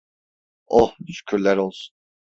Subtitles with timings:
[0.67, 1.95] Oh, şükürler olsun.